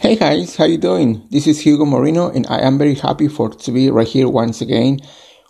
[0.00, 1.28] Hey guys, how you doing?
[1.30, 4.60] This is Hugo Moreno and I am very happy for to be right here once
[4.60, 4.98] again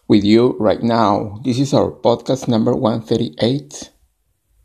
[0.09, 1.41] with you right now.
[1.45, 3.91] This is our podcast number 138.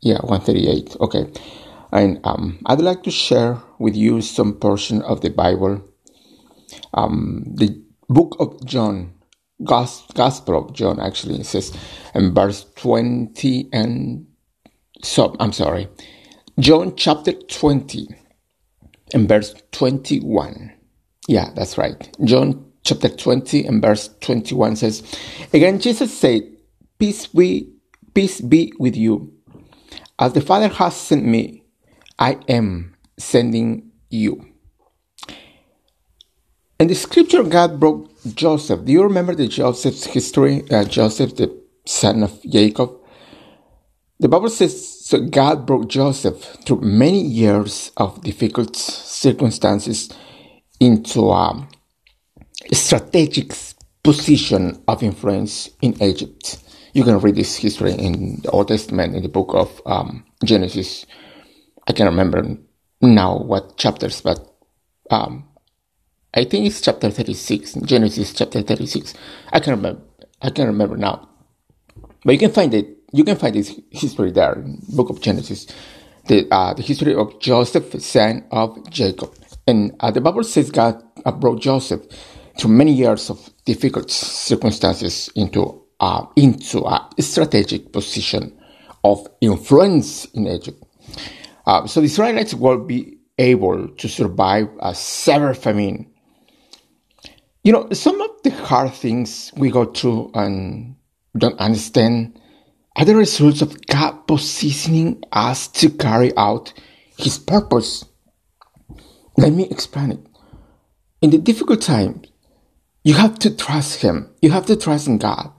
[0.02, 0.96] Yeah, 138.
[1.00, 1.32] Okay.
[1.90, 5.82] And um, I'd like to share with you some portion of the Bible.
[6.92, 9.14] Um, the book of John,
[9.64, 11.74] Gospel of John actually it says
[12.14, 14.26] in verse 20 and
[15.02, 15.88] so I'm sorry.
[16.58, 18.08] John chapter 20
[19.14, 20.72] and verse 21.
[21.28, 22.16] Yeah, that's right.
[22.24, 25.02] John chapter 20 and verse 21 says,
[25.52, 26.42] Again, Jesus said,
[26.98, 27.72] Peace be,
[28.14, 29.32] peace be with you.
[30.18, 31.62] As the Father has sent me,
[32.18, 34.44] I am sending you.
[36.80, 38.84] In the scripture, God broke Joseph.
[38.84, 40.64] Do you remember the Joseph's history?
[40.70, 42.94] Uh, Joseph, the son of Jacob.
[44.20, 50.10] The Bible says so God brought Joseph through many years of difficult circumstances
[50.80, 51.68] into a
[52.72, 53.54] strategic
[54.02, 56.58] position of influence in Egypt.
[56.94, 61.06] You can read this history in the Old Testament in the book of um, Genesis.
[61.86, 62.56] I can't remember
[63.00, 64.40] now what chapters, but
[65.10, 65.48] um,
[66.34, 69.14] I think it's chapter 36, Genesis chapter 36.
[69.52, 70.02] I can't remember.
[70.42, 71.28] I can't remember now.
[72.24, 72.97] But you can find it.
[73.12, 75.66] You can find this history there in Book of Genesis,
[76.26, 79.34] the uh, the history of Joseph, son of Jacob,
[79.66, 81.02] and uh, the Bible says God
[81.40, 82.02] brought Joseph
[82.58, 88.58] through many years of difficult circumstances into uh, into a strategic position
[89.04, 90.82] of influence in Egypt.
[91.66, 96.10] Uh, so the Israelites will be able to survive a severe famine.
[97.64, 100.96] You know, some of the hard things we go through and
[101.36, 102.38] don't understand
[102.98, 106.72] are the results of God positioning us to carry out
[107.16, 108.04] His purpose.
[109.36, 110.20] Let me explain it.
[111.22, 112.26] In the difficult times,
[113.04, 114.28] you have to trust Him.
[114.42, 115.52] You have to trust in God,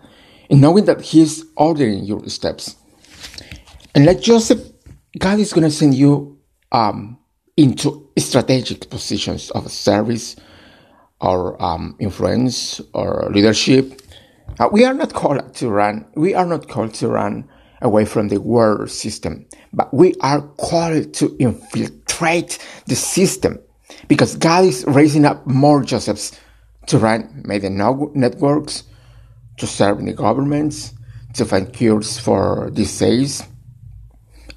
[0.50, 2.76] and knowing that He is ordering your steps.
[3.96, 4.60] And like Joseph,
[5.18, 6.38] God is going to send you
[6.74, 7.18] um,
[7.56, 10.36] into strategic positions of service
[11.22, 14.02] or um, influence or leadership
[14.60, 17.48] uh, we are not called to run, we are not called to run
[17.82, 22.58] away from the world system, but we are called to infiltrate
[22.88, 23.60] the system
[24.08, 26.38] because God is raising up more Josephs
[26.88, 28.84] to run maybe networks,
[29.58, 30.94] to serve in the governments,
[31.34, 33.44] to find cures for disease,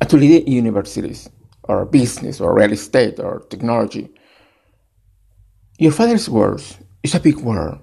[0.00, 1.28] and to lead universities
[1.64, 4.10] or business or real estate or technology.
[5.78, 7.78] Your father's words is a big word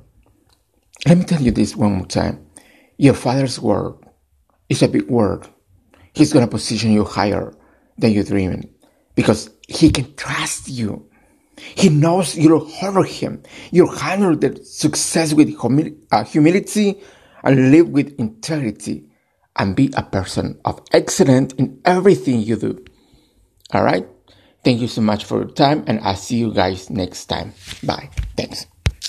[1.06, 2.46] let me tell you this one more time.
[2.98, 3.96] Your father's word
[4.68, 5.48] is a big word.
[6.14, 7.54] He's going to position you higher
[7.98, 8.74] than you're dreaming
[9.16, 11.10] because he can trust you.
[11.58, 13.44] He knows you'll honor him.
[13.72, 17.02] You'll handle the success with humi- uh, humility
[17.44, 19.06] and live with integrity
[19.56, 22.84] and be a person of excellence in everything you do.
[23.74, 24.08] All right.
[24.64, 27.54] Thank you so much for your time and I'll see you guys next time.
[27.84, 28.10] Bye.
[28.36, 28.66] Thanks.